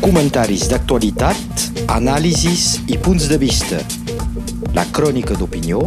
[0.00, 3.78] Comentaris d'actualitat, anàlisis i punts de vista.
[4.74, 5.84] La crònica d'opinió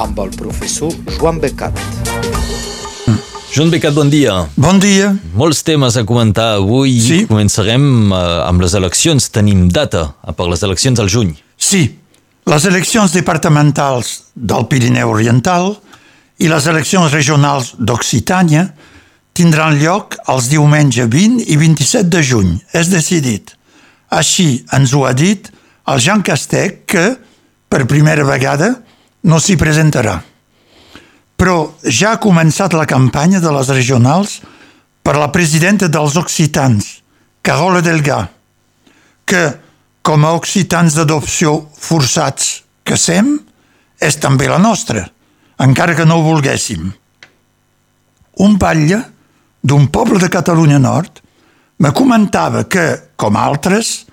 [0.00, 1.78] amb el professor Joan Becat.
[3.54, 4.36] Joan Becat, bon dia.
[4.58, 5.12] Bon dia.
[5.38, 6.96] Molts temes a comentar avui.
[7.00, 7.20] Sí.
[7.30, 9.28] Començarem eh, amb les eleccions.
[9.30, 11.36] Tenim data per les eleccions al juny.
[11.54, 11.86] Sí,
[12.50, 15.70] les eleccions departamentals del Pirineu Oriental
[16.42, 18.66] i les eleccions regionals d'Occitània
[19.34, 22.54] tindran lloc els diumenge 20 i 27 de juny.
[22.72, 23.52] És decidit.
[24.14, 25.50] Així ens ho ha dit
[25.90, 27.04] el Jean Castec que,
[27.68, 28.70] per primera vegada,
[29.26, 30.20] no s'hi presentarà.
[31.34, 34.38] Però ja ha començat la campanya de les regionals
[35.04, 37.02] per la presidenta dels occitans,
[37.44, 38.22] Carola Delgà,
[39.26, 39.42] que,
[40.04, 43.34] com a occitans d'adopció forçats que sem,
[44.00, 45.02] és també la nostra,
[45.60, 46.86] encara que no ho volguéssim.
[48.44, 49.02] Un batlle
[49.64, 51.22] d'un poble de Catalunya Nord
[51.80, 52.84] me comentava que,
[53.16, 54.04] com altres,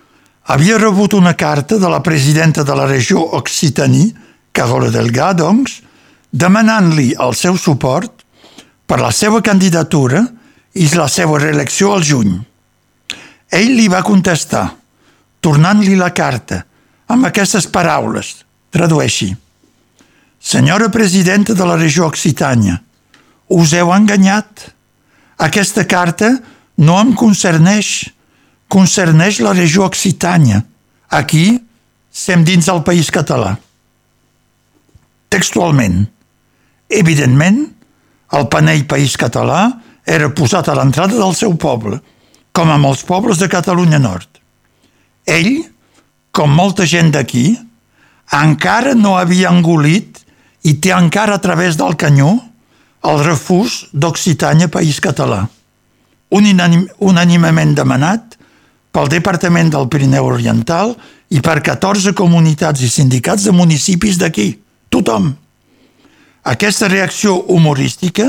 [0.48, 4.08] havia rebut una carta de la presidenta de la regió Occitaní,
[4.56, 5.82] Carola Delgà, doncs,
[6.32, 8.24] demanant-li el seu suport
[8.88, 10.24] per la seva candidatura
[10.80, 12.34] i la seva reelecció al juny.
[13.52, 14.70] Ell li va contestar,
[15.44, 16.64] tornant-li la carta,
[17.12, 18.38] amb aquestes paraules,
[18.72, 19.34] tradueixi.
[20.40, 22.80] Senyora presidenta de la regió Occitània,
[23.52, 24.72] us heu enganyat.
[25.42, 26.36] Aquesta carta
[26.78, 28.12] no em concerneix,
[28.70, 30.62] concerneix la regió Occitània.
[31.10, 31.60] Aquí
[32.12, 33.56] sem dins del país català.
[35.32, 36.04] Textualment.
[36.92, 37.64] Evidentment,
[38.36, 39.64] el panell País Català
[40.04, 42.02] era posat a l'entrada del seu poble,
[42.52, 44.28] com amb els pobles de Catalunya Nord.
[45.28, 45.64] Ell,
[46.36, 47.56] com molta gent d'aquí,
[48.36, 50.20] encara no havia engolit
[50.68, 52.36] i té encara a través del canyó
[53.02, 55.46] el refús d'Occitània País Català,
[56.32, 58.38] un unànimament demanat
[58.94, 60.94] pel Departament del Pirineu Oriental
[61.32, 64.54] i per 14 comunitats i sindicats de municipis d'aquí,
[64.92, 65.32] tothom.
[66.44, 68.28] Aquesta reacció humorística,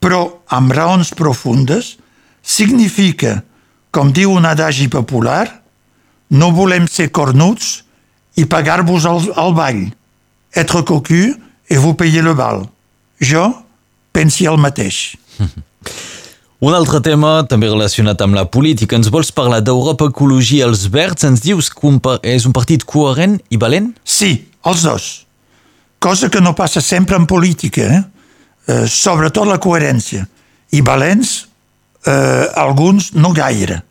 [0.00, 0.22] però
[0.54, 1.96] amb raons profundes,
[2.42, 3.42] significa,
[3.90, 5.46] com diu un adagi popular,
[6.30, 7.82] no volem ser cornuts
[8.36, 9.86] i pagar-vos el, el ball.
[10.54, 11.34] Être cocu
[11.68, 12.66] et vous payer le bal.
[13.20, 13.48] Jo
[14.18, 15.14] pensi el mateix.
[16.66, 21.22] Un altre tema, també relacionat amb la política, ens vols parlar d'Europa Ecologia Els Verds?
[21.28, 23.92] Ens dius que un és un partit coherent i valent?
[24.02, 24.32] Sí,
[24.66, 25.06] els dos
[25.98, 28.04] cosa que no passa sempre en política, eh?
[28.68, 30.26] Eh, sobretot la coherència.
[30.70, 31.48] I valents,
[32.06, 33.82] eh, alguns no gaire.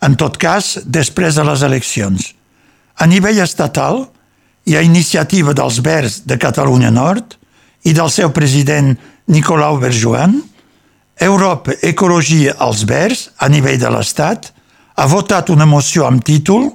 [0.00, 2.34] En tot cas, després de les eleccions.
[2.96, 4.06] A nivell estatal,
[4.66, 7.36] hi ha iniciativa dels Verds de Catalunya Nord
[7.84, 10.42] i del seu president Nicolau Berjoan.
[11.18, 14.52] Europa Ecologia als Verds, a nivell de l'Estat,
[14.96, 16.68] ha votat una moció amb títol,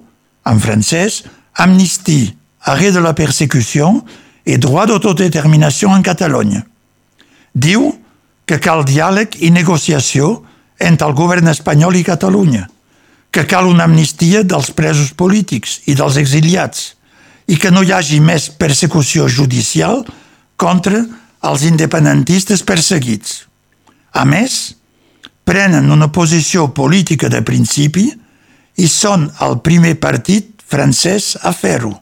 [0.46, 1.24] en francès,
[1.54, 2.34] Amnistie,
[2.66, 3.92] arrêt de la persecució
[4.46, 6.64] i droit d'autodeterminació en Catalunya.
[7.54, 7.92] Diu
[8.50, 10.42] que cal diàleg i negociació
[10.80, 12.66] entre el govern espanyol i Catalunya,
[13.32, 16.96] que cal una amnistia dels presos polítics i dels exiliats
[17.48, 20.02] i que no hi hagi més persecució judicial
[20.58, 21.04] contra
[21.48, 23.46] els independentistes perseguits.
[24.14, 24.76] A més,
[25.48, 28.10] prenen una posició política de principi
[28.78, 31.96] i són el primer partit francès a fer-ho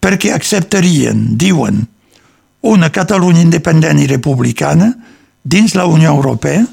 [0.00, 1.84] perquè acceptarien, diuen,
[2.64, 4.90] una Catalunya independent i republicana
[5.44, 6.64] dins la Unió Europea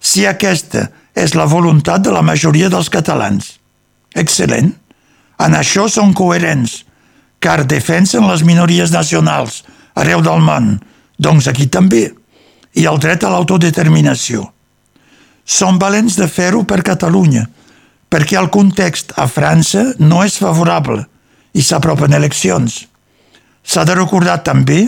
[0.00, 3.58] si aquesta és la voluntat de la majoria dels catalans.
[4.16, 4.72] Excel·lent.
[5.40, 6.84] En això són coherents,
[7.40, 9.62] car defensen les minories nacionals
[10.00, 10.78] arreu del món,
[11.20, 12.08] doncs aquí també,
[12.74, 14.46] i el dret a l'autodeterminació.
[15.44, 17.44] Són valents de fer-ho per Catalunya,
[18.10, 21.04] perquè el context a França no és favorable–
[21.54, 22.84] i s'apropen eleccions.
[23.62, 24.84] S'ha de recordar també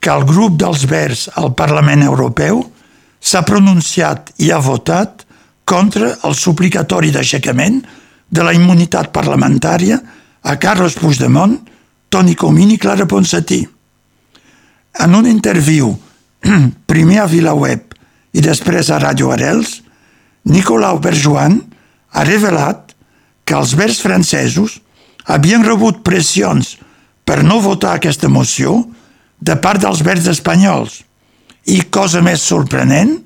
[0.00, 2.62] que el grup dels Verds al Parlament Europeu
[3.20, 5.24] s'ha pronunciat i ha votat
[5.66, 7.80] contra el suplicatori d'aixecament
[8.28, 9.98] de la immunitat parlamentària
[10.46, 11.56] a Carlos Puigdemont,
[12.08, 13.64] Toni Comín i Clara Ponsatí.
[15.02, 15.92] En un interviu,
[16.90, 17.94] primer a VilaWeb
[18.36, 19.80] i després a Radio Arels,
[20.46, 21.58] Nicolau Berjoan
[22.12, 22.94] ha revelat
[23.46, 24.80] que els verds francesos
[25.26, 26.76] havien rebut pressions
[27.26, 28.78] per no votar aquesta moció
[29.38, 31.02] de part dels verds espanyols.
[31.66, 33.18] I, cosa més sorprenent,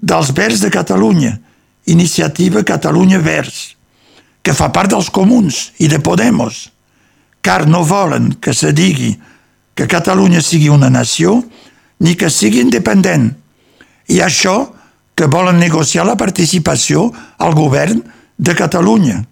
[0.00, 1.38] dels verds de Catalunya,
[1.88, 3.74] Iniciativa Catalunya Verds,
[4.44, 6.68] que fa part dels comuns i de Podemos,
[7.40, 9.14] car no volen que se digui
[9.80, 11.38] que Catalunya sigui una nació
[12.04, 13.30] ni que sigui independent.
[14.12, 14.74] I això
[15.16, 17.06] que volen negociar la participació
[17.40, 18.04] al govern
[18.36, 19.24] de Catalunya.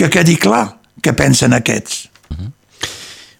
[0.00, 2.06] que quedi clar que pensen aquests.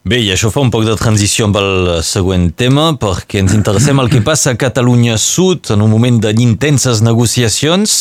[0.05, 3.97] Bé, i això fa un poc de transició amb el següent tema, perquè ens interessem
[4.01, 7.97] el que passa a Catalunya Sud en un moment d'intenses negociacions,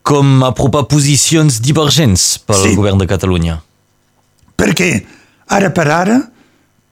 [0.00, 2.74] com apropar posicions divergents pel sí.
[2.78, 3.58] govern de Catalunya.
[4.56, 4.90] Perquè,
[5.52, 6.18] ara per ara,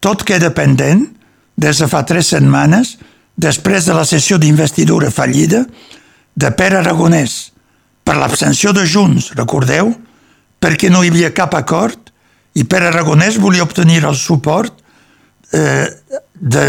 [0.06, 1.02] tot queda pendent,
[1.58, 2.94] des de fa tres setmanes,
[3.34, 5.64] després de la sessió d'investidura fallida,
[6.36, 7.50] de Pere Aragonès,
[8.06, 9.90] per l'abstenció de Junts, recordeu,
[10.62, 12.12] perquè no hi havia cap acord
[12.54, 14.78] i Pere Aragonès volia obtenir el suport
[15.52, 15.88] eh,
[16.34, 16.66] de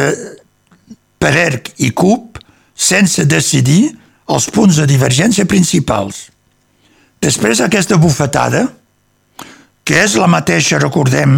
[1.21, 2.41] Pererc i CUP
[2.73, 3.91] sense decidir
[4.33, 6.27] els punts de divergència principals.
[7.21, 8.65] Després d'aquesta bufetada,
[9.87, 11.37] que és la mateixa, recordem,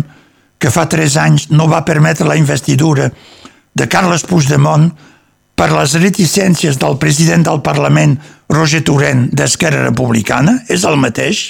[0.59, 3.07] que fa tres anys no va permetre la investidura
[3.73, 4.89] de Carles Puigdemont
[5.55, 8.17] per les reticències del president del Parlament,
[8.51, 11.49] Roger Torrent, d'Esquerra Republicana, és el mateix,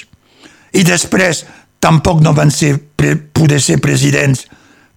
[0.74, 1.44] i després
[1.82, 2.76] tampoc no van ser,
[3.34, 4.44] poder ser presidents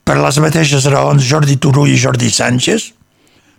[0.04, 2.92] per les mateixes raons Jordi Turull i Jordi Sánchez.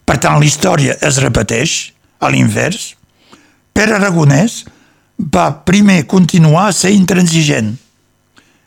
[0.05, 2.93] Per tant, la història es repeteix a l'invers.
[3.75, 4.63] Pere Aragonès
[5.19, 7.73] va primer continuar a ser intransigent.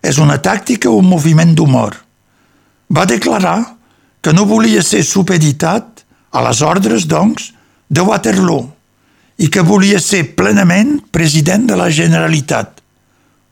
[0.07, 1.97] És una tàctica o un moviment d'humor.
[2.87, 3.59] Va declarar
[4.23, 7.51] que no volia ser supeditat a les ordres, doncs,
[7.87, 8.65] de Waterloo
[9.37, 12.81] i que volia ser plenament president de la Generalitat.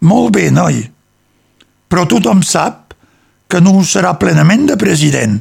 [0.02, 0.82] Molt bé, noi,
[1.88, 2.96] però tothom sap
[3.48, 5.38] que no serà plenament de president,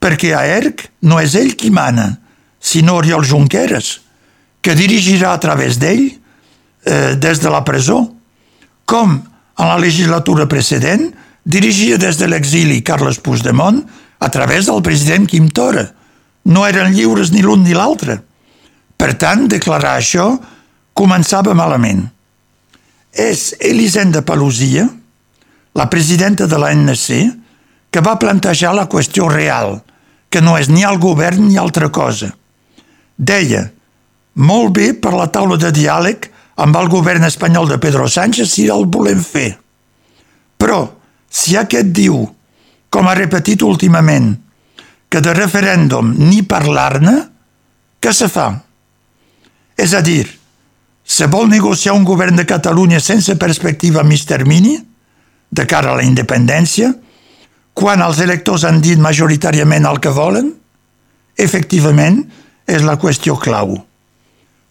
[0.00, 2.14] perquè a ERC no és ell qui mana,
[2.58, 3.98] sinó Oriol Junqueras,
[4.64, 8.00] que dirigirà a través d'ell eh, des de la presó,
[8.88, 9.20] com
[9.58, 11.10] en la legislatura precedent
[11.44, 13.82] dirigia des de l'exili Carles Puigdemont
[14.18, 15.88] a través del president Quim Torra.
[16.44, 18.20] No eren lliures ni l'un ni l'altre.
[18.98, 20.30] Per tant, declarar això
[20.94, 22.06] començava malament.
[23.12, 24.86] És Elisenda Palusia,
[25.74, 27.06] la presidenta de l'ANC,
[27.90, 29.78] que va plantejar la qüestió real,
[30.28, 32.30] que no és ni el govern ni altra cosa.
[33.16, 33.68] Deia,
[34.38, 36.28] molt bé per la taula de diàleg
[36.58, 39.52] amb el govern espanyol de Pedro Sánchez si el volem fer.
[40.58, 40.80] Però,
[41.30, 42.24] si aquest diu,
[42.90, 44.32] com ha repetit últimament,
[45.08, 47.14] que de referèndum ni parlar-ne,
[48.02, 48.50] què se fa?
[49.78, 50.26] És a dir,
[51.08, 54.76] se vol negociar un govern de Catalunya sense perspectiva a mig termini,
[55.48, 56.92] de cara a la independència,
[57.72, 60.50] quan els electors han dit majoritàriament el que volen?
[61.38, 62.24] Efectivament,
[62.66, 63.78] és la qüestió clau.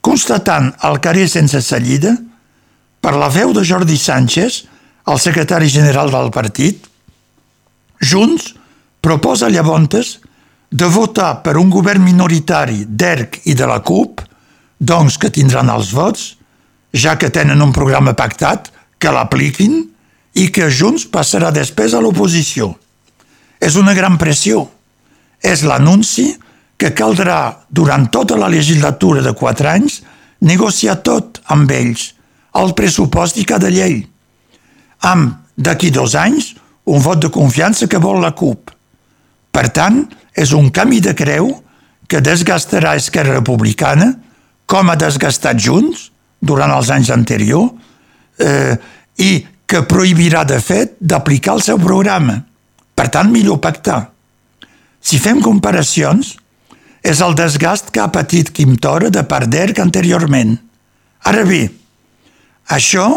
[0.07, 2.13] Constatant el carrer sense sallida,
[3.03, 4.61] per la veu de Jordi Sánchez,
[5.11, 6.85] el secretari general del partit,
[7.99, 8.53] Junts
[9.03, 10.13] proposa llavors
[10.71, 14.23] de votar per un govern minoritari d'ERC i de la CUP,
[14.79, 16.37] doncs que tindran els vots,
[16.93, 19.81] ja que tenen un programa pactat, que l'apliquin,
[20.39, 22.71] i que Junts passarà després a l'oposició.
[23.59, 24.69] És una gran pressió.
[25.43, 26.31] És l'anunci
[26.77, 30.01] que caldrà, durant tota la legislatura de quatre anys,
[30.45, 32.11] negociar tot amb ells,
[32.57, 33.99] el pressupost i cada llei.
[35.09, 36.53] Amb, d'aquí dos anys,
[36.87, 38.71] un vot de confiança que vol la CUP.
[39.51, 40.03] Per tant,
[40.37, 41.49] és un camí de creu
[42.07, 44.13] que desgastarà Esquerra Republicana,
[44.69, 47.73] com ha desgastat Junts durant els anys anteriors,
[48.37, 48.77] eh,
[49.17, 49.31] i
[49.67, 52.37] que prohibirà de fet d'aplicar el seu programa.
[52.95, 54.11] Per tant, millor pactar.
[55.01, 56.35] Si fem comparacions,
[57.07, 60.57] és el desgast que ha patit Quim Torra de part d'ERC anteriorment.
[61.23, 61.61] Ara bé,
[62.67, 63.07] això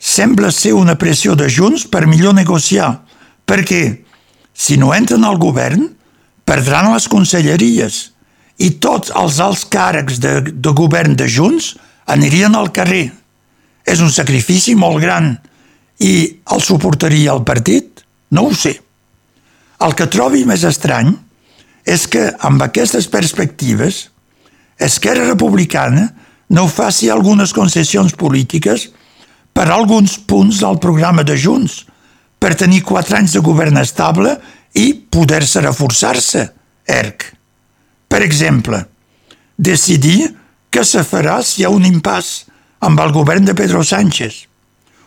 [0.00, 2.94] sembla ser una pressió de Junts per millor negociar,
[3.44, 3.82] perquè
[4.56, 5.90] si no entren al govern,
[6.48, 7.98] perdran les conselleries
[8.62, 11.74] i tots els alts càrrecs de, de govern de Junts
[12.08, 13.10] anirien al carrer.
[13.84, 15.34] És un sacrifici molt gran,
[16.00, 18.02] i el suportaria el partit?
[18.32, 18.74] No ho sé.
[19.84, 21.12] El que trobi més estrany
[21.86, 24.08] és que, amb aquestes perspectives,
[24.76, 26.10] Esquerra Republicana
[26.52, 28.90] no faci algunes concessions polítiques
[29.56, 31.84] per alguns punts del programa de Junts,
[32.38, 34.34] per tenir quatre anys de govern estable
[34.76, 36.42] i poder-se reforçar-se,
[36.86, 37.24] ERC.
[38.06, 38.82] Per exemple,
[39.56, 40.28] decidir
[40.70, 42.44] què se farà si hi ha un impàs
[42.84, 44.44] amb el govern de Pedro Sánchez,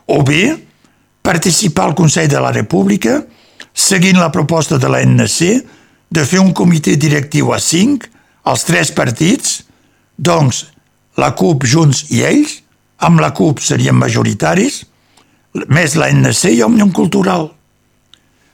[0.10, 0.56] o bé
[1.22, 3.20] participar al Consell de la República,
[3.74, 5.38] seguint la proposta de l'ANC
[6.10, 8.08] de fer un comitè directiu a cinc,
[8.50, 9.62] els tres partits,
[10.18, 10.66] doncs
[11.20, 12.60] la CUP, Junts i ells,
[13.06, 14.84] amb la CUP serien majoritaris,
[15.70, 17.50] més l'ANC i Òmnium Cultural.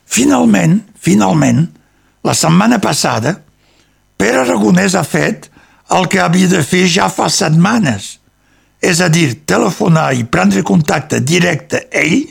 [0.06, 1.66] Finalment, finalment,
[2.26, 3.40] la setmana passada,
[4.16, 5.50] Pere Aragonès ha fet
[5.96, 8.16] el que havia de fer ja fa setmanes,
[8.82, 12.24] és a dir, telefonar i prendre contacte directe ell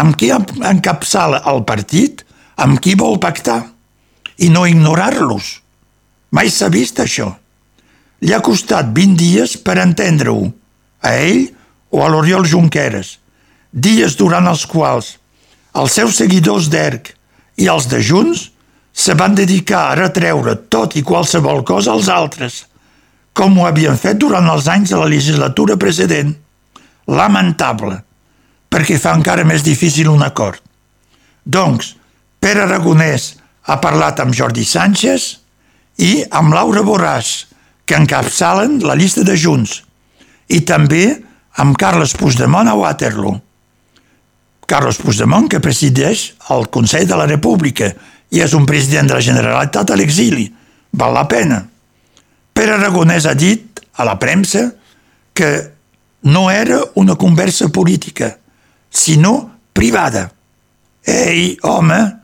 [0.00, 2.24] amb qui encapçala el partit,
[2.56, 3.64] amb qui vol pactar
[4.40, 5.60] i no ignorar-los.
[6.32, 7.30] Mai s'ha vist això.
[8.20, 10.50] Li ha costat 20 dies per entendre-ho,
[11.00, 11.46] a ell
[11.90, 13.16] o a l'Oriol Junqueras,
[13.72, 15.16] dies durant els quals
[15.74, 17.12] els seus seguidors d'ERC
[17.62, 18.48] i els de Junts
[18.92, 22.64] se van dedicar a retreure tot i qualsevol cosa als altres,
[23.32, 26.34] com ho havien fet durant els anys de la legislatura precedent.
[27.06, 28.00] Lamentable,
[28.70, 30.58] perquè fa encara més difícil un acord.
[31.46, 31.94] Doncs,
[32.40, 33.34] Pere Aragonès
[33.70, 35.30] ha parlat amb Jordi Sánchez
[36.02, 37.46] i amb Laura Borràs,
[37.86, 39.80] que encapçalen la llista de Junts,
[40.50, 41.04] i també
[41.62, 43.36] amb Carles Puigdemont a Waterloo.
[44.70, 47.90] Carles Puigdemont, que presideix el Consell de la República
[48.30, 50.46] i és un president de la Generalitat a l'exili.
[50.90, 51.62] Val la pena.
[52.54, 54.68] Pere Aragonès ha dit a la premsa
[55.34, 55.50] que
[56.26, 58.36] no era una conversa política,
[58.90, 60.30] sinó privada.
[61.06, 62.19] Ei, home,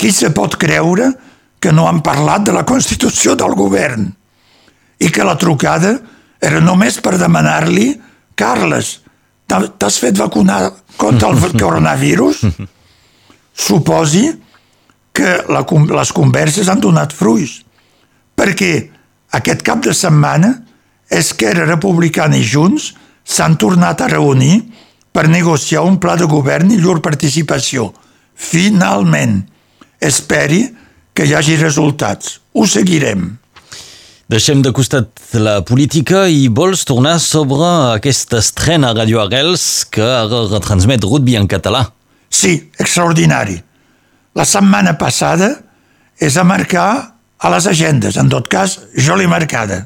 [0.00, 1.10] qui se pot creure
[1.60, 4.08] que no han parlat de la Constitució del govern
[5.00, 5.92] i que la trucada
[6.40, 7.92] era només per demanar-li
[8.40, 8.94] Carles,
[9.44, 10.62] t'has fet vacunar
[10.96, 12.46] contra el coronavirus?
[13.52, 14.30] Suposi
[15.12, 17.58] que la, les converses han donat fruits,
[18.38, 18.72] perquè
[19.36, 20.54] aquest cap de setmana
[21.10, 22.94] Esquerra Republicana i Junts
[23.26, 24.62] s'han tornat a reunir
[25.12, 27.90] per negociar un pla de govern i llur participació.
[28.32, 29.42] Finalment,
[30.00, 30.64] esperi
[31.14, 32.38] que hi hagi resultats.
[32.54, 33.28] Ho seguirem.
[34.30, 37.66] Deixem de costat la política i vols tornar sobre
[37.96, 41.88] aquesta estrena a Radio Arrels que ara retransmet rugby en català.
[42.30, 43.58] Sí, extraordinari.
[44.38, 45.50] La setmana passada
[46.22, 46.90] és a marcar
[47.40, 49.82] a les agendes, en tot cas jo l'he marcada,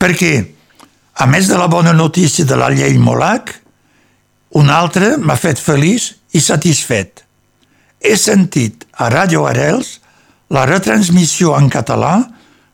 [0.00, 0.32] perquè
[1.20, 3.52] a més de la bona notícia de la llei Molac,
[4.58, 7.19] un altre m'ha fet feliç i satisfet.
[8.00, 9.98] He sentit a Radio Arels
[10.50, 12.14] la retransmissió en català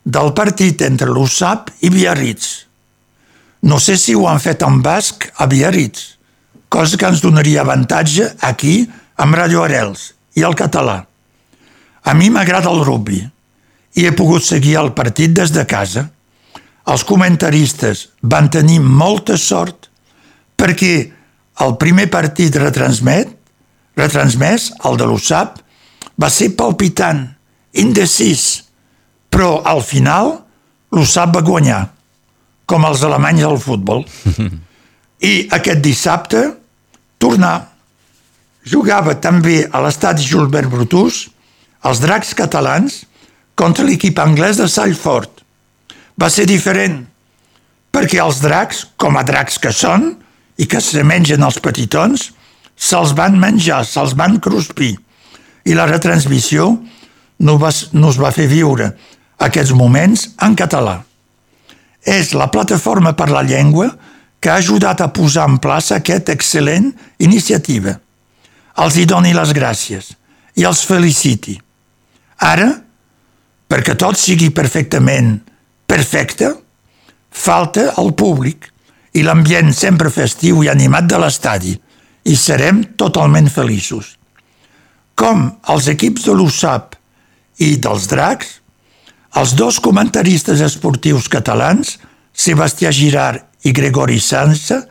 [0.07, 2.67] del partit entre l'USAP i Biarritz.
[3.67, 6.17] No sé si ho han fet en basc a Biarritz,
[6.69, 8.85] cosa que ens donaria avantatge aquí
[9.19, 11.01] amb Radio Arels i el català.
[12.07, 13.19] A mi m'agrada el rugby
[13.97, 16.07] i he pogut seguir el partit des de casa.
[16.87, 19.89] Els comentaristes van tenir molta sort
[20.57, 20.95] perquè
[21.65, 23.33] el primer partit retransmet,
[23.97, 25.61] retransmès, el de l'USAP,
[26.21, 27.25] va ser palpitant,
[27.77, 28.65] indecis,
[29.33, 30.33] però al final
[30.95, 31.81] l'USAP va guanyar,
[32.67, 34.05] com els alemanys al futbol.
[35.31, 36.43] I aquest dissabte
[37.23, 37.73] tornar.
[38.67, 41.27] Jugava també a l'estadi Gilbert Brutus
[41.87, 43.05] els dracs catalans
[43.57, 45.31] contra l'equip anglès de Salford.
[46.19, 47.05] Va ser diferent,
[47.95, 50.15] perquè els dracs, com a dracs que són,
[50.57, 52.31] i que se mengen els petitons,
[52.77, 54.95] se'ls van menjar, se'ls van cruspir.
[55.67, 56.69] I la retransmissió
[57.41, 58.93] no, va, no es va fer viure
[59.43, 61.01] aquests moments en català.
[62.07, 63.91] És la plataforma per la llengua
[64.39, 67.97] que ha ajudat a posar en plaça aquesta excel·lent iniciativa.
[68.79, 70.13] Els hi doni les gràcies
[70.57, 71.57] i els feliciti.
[72.45, 72.69] Ara,
[73.67, 75.41] perquè tot sigui perfectament
[75.89, 76.53] perfecte,
[77.33, 78.69] falta el públic
[79.17, 81.75] i l'ambient sempre festiu i animat de l'estadi
[82.27, 84.17] i serem totalment feliços.
[85.17, 86.97] Com els equips de l'USAP
[87.63, 88.59] i dels dracs,
[89.37, 91.97] els dos comentaristes esportius catalans,
[92.37, 94.83] Sebastià Girard i Gregori Sansa,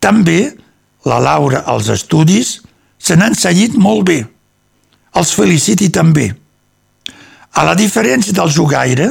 [0.00, 0.52] també,
[1.08, 2.58] la Laura als estudis,
[3.00, 4.20] se n'han seguit molt bé.
[5.16, 6.28] Els feliciti també.
[7.56, 9.08] A la diferència del jugaire,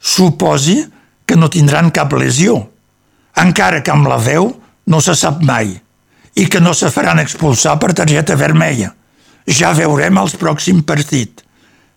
[0.00, 0.78] suposi
[1.26, 2.60] que no tindran cap lesió,
[3.36, 4.52] encara que amb la veu
[4.86, 5.74] no se sap mai,
[6.36, 8.92] i que no se faran expulsar per targeta vermella.
[9.46, 11.44] Ja veurem els pròxims partits.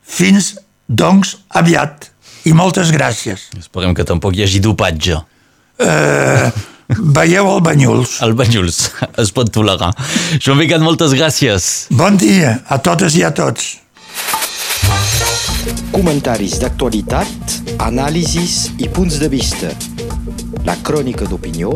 [0.02, 0.54] Fins
[0.88, 2.10] doncs, aviat.
[2.48, 3.50] I moltes gràcies.
[3.60, 5.20] Esperem que tampoc hi hagi dopatge.
[5.80, 6.48] Uh,
[7.16, 8.16] veieu el Banyuls.
[8.26, 8.80] El Banyuls,
[9.24, 9.92] es pot tolerar.
[10.40, 11.70] Joan Becat, moltes gràcies.
[11.92, 13.76] Bon dia a totes i a tots.
[15.92, 19.74] Comentaris d'actualitat, anàlisis i punts de vista.
[20.66, 21.76] La crònica d'opinió